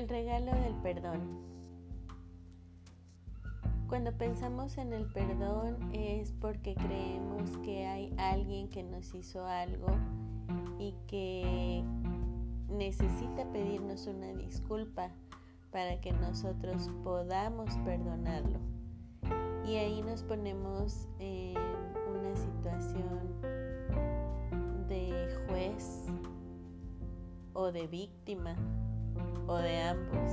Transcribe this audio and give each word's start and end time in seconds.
El 0.00 0.08
regalo 0.08 0.52
del 0.52 0.74
perdón. 0.76 1.20
Cuando 3.86 4.16
pensamos 4.16 4.78
en 4.78 4.94
el 4.94 5.04
perdón 5.04 5.92
es 5.92 6.32
porque 6.40 6.74
creemos 6.74 7.50
que 7.58 7.86
hay 7.86 8.14
alguien 8.16 8.70
que 8.70 8.82
nos 8.82 9.14
hizo 9.14 9.44
algo 9.44 9.88
y 10.78 10.94
que 11.06 11.84
necesita 12.70 13.44
pedirnos 13.52 14.06
una 14.06 14.32
disculpa 14.32 15.10
para 15.70 16.00
que 16.00 16.12
nosotros 16.12 16.88
podamos 17.04 17.76
perdonarlo. 17.84 18.58
Y 19.66 19.76
ahí 19.76 20.00
nos 20.00 20.22
ponemos 20.22 21.08
en 21.18 21.58
una 22.08 22.34
situación 22.36 23.18
de 24.88 25.28
juez 25.46 26.06
o 27.52 27.70
de 27.70 27.86
víctima 27.86 28.56
o 29.50 29.56
de 29.56 29.80
ambos. 29.80 30.30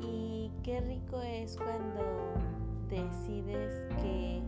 Y 0.00 0.50
qué 0.62 0.80
rico 0.80 1.20
es 1.20 1.54
cuando 1.56 2.00
decides 2.88 3.82
que 4.00 4.42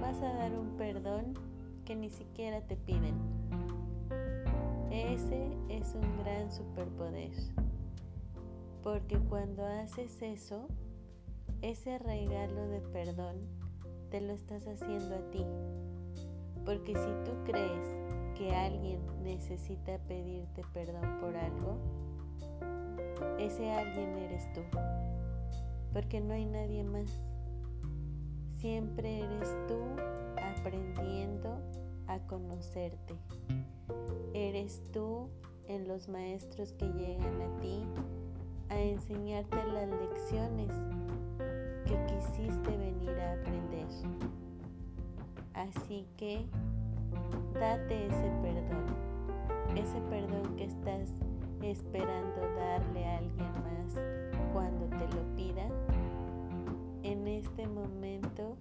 vas 0.00 0.16
a 0.22 0.32
dar 0.32 0.52
un 0.58 0.76
perdón 0.78 1.34
que 1.84 1.94
ni 1.94 2.08
siquiera 2.08 2.62
te 2.62 2.76
piden. 2.76 3.14
Ese 4.90 5.50
es 5.68 5.94
un 5.94 6.24
gran 6.24 6.50
superpoder. 6.50 7.32
Porque 8.82 9.18
cuando 9.18 9.66
haces 9.66 10.22
eso, 10.22 10.68
ese 11.60 11.98
regalo 11.98 12.66
de 12.68 12.80
perdón 12.80 13.36
te 14.10 14.22
lo 14.22 14.32
estás 14.32 14.66
haciendo 14.66 15.16
a 15.16 15.30
ti. 15.30 15.44
Porque 16.64 16.94
si 16.94 17.30
tú 17.30 17.32
crees 17.44 18.05
que 18.36 18.54
alguien 18.54 19.00
necesita 19.22 19.98
pedirte 20.06 20.62
perdón 20.72 21.18
por 21.20 21.36
algo, 21.36 21.78
ese 23.38 23.72
alguien 23.72 24.16
eres 24.18 24.52
tú, 24.52 24.60
porque 25.92 26.20
no 26.20 26.34
hay 26.34 26.44
nadie 26.44 26.84
más. 26.84 27.08
Siempre 28.58 29.20
eres 29.20 29.48
tú 29.68 29.78
aprendiendo 30.36 31.58
a 32.06 32.18
conocerte. 32.26 33.14
Eres 34.34 34.82
tú 34.92 35.28
en 35.68 35.88
los 35.88 36.08
maestros 36.08 36.72
que 36.72 36.86
llegan 36.86 37.40
a 37.40 37.60
ti 37.60 37.84
a 38.68 38.80
enseñarte 38.80 39.56
las 39.72 39.88
lecciones 39.88 40.70
que 41.86 41.96
quisiste 42.06 42.76
venir 42.76 43.10
a 43.20 43.32
aprender. 43.34 43.86
Así 45.54 46.06
que 46.16 46.44
date 47.54 48.05
esperando 51.76 52.40
darle 52.56 53.04
a 53.04 53.18
alguien 53.18 53.52
más 53.62 53.94
cuando 54.52 54.86
te 54.96 55.06
lo 55.14 55.22
pida. 55.36 55.68
En 57.02 57.26
este 57.28 57.66
momento, 57.66 58.56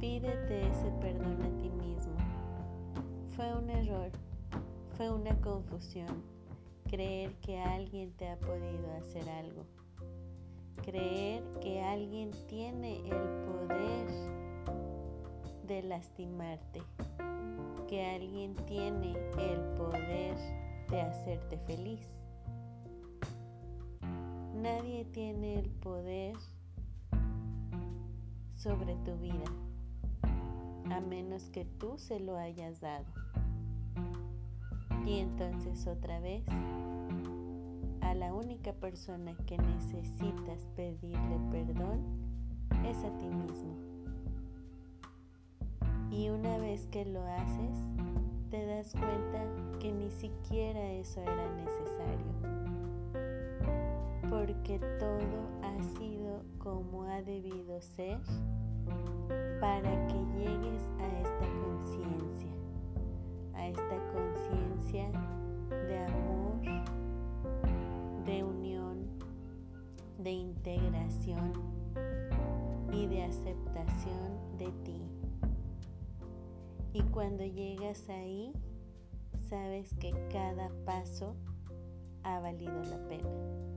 pídete 0.00 0.68
ese 0.68 0.90
perdón 1.00 1.38
a 1.42 1.58
ti 1.58 1.70
mismo. 1.70 2.14
Fue 3.34 3.52
un 3.54 3.68
error, 3.70 4.10
fue 4.96 5.10
una 5.10 5.34
confusión 5.40 6.22
creer 6.88 7.34
que 7.40 7.58
alguien 7.58 8.12
te 8.12 8.28
ha 8.28 8.38
podido 8.38 8.92
hacer 8.98 9.28
algo. 9.28 9.64
Creer 10.82 11.42
que 11.60 11.82
alguien 11.82 12.30
tiene 12.48 12.98
el 13.08 13.44
poder 13.44 14.06
de 15.66 15.82
lastimarte 15.82 16.82
que 17.92 18.06
alguien 18.06 18.56
tiene 18.64 19.12
el 19.36 19.60
poder 19.76 20.34
de 20.92 21.00
hacerte 21.00 21.56
feliz. 21.56 22.06
Nadie 24.54 25.06
tiene 25.06 25.58
el 25.58 25.70
poder 25.70 26.36
sobre 28.54 28.94
tu 28.96 29.16
vida, 29.16 29.50
a 30.90 31.00
menos 31.00 31.48
que 31.48 31.64
tú 31.64 31.96
se 31.96 32.20
lo 32.20 32.36
hayas 32.36 32.82
dado. 32.82 33.06
Y 35.06 35.18
entonces 35.18 35.86
otra 35.86 36.20
vez, 36.20 36.44
a 38.02 38.14
la 38.14 38.34
única 38.34 38.74
persona 38.74 39.34
que 39.46 39.56
necesitas 39.56 40.66
pedirle 40.76 41.38
perdón 41.50 42.02
es 42.84 42.98
a 42.98 43.16
ti 43.16 43.30
mismo. 43.30 43.74
Y 46.10 46.28
una 46.28 46.58
vez 46.58 46.86
que 46.88 47.06
lo 47.06 47.24
haces, 47.24 48.01
cuenta 48.90 49.78
que 49.78 49.92
ni 49.92 50.10
siquiera 50.10 50.80
eso 50.92 51.20
era 51.20 51.48
necesario. 51.54 52.32
Porque 54.28 54.80
todo 54.98 55.48
ha 55.62 55.82
sido 55.98 56.42
como 56.58 57.04
ha 57.04 57.22
debido 57.22 57.80
ser 57.80 58.18
para 59.60 60.06
que 60.08 60.18
llegues 60.36 60.82
a 60.98 61.06
esta 61.20 61.46
conciencia, 61.62 62.52
a 63.54 63.68
esta 63.68 63.96
conciencia 64.12 65.08
de 65.70 65.98
amor, 65.98 66.60
de 68.26 68.42
unión, 68.42 69.06
de 70.18 70.30
integración 70.32 71.52
y 72.92 73.06
de 73.06 73.22
aceptación 73.22 74.58
de 74.58 74.66
ti. 74.84 75.21
Y 76.92 77.02
cuando 77.04 77.44
llegas 77.44 78.08
ahí, 78.08 78.52
sabes 79.48 79.94
que 79.94 80.12
cada 80.30 80.70
paso 80.84 81.36
ha 82.22 82.38
valido 82.40 82.82
la 82.84 82.98
pena. 83.08 83.71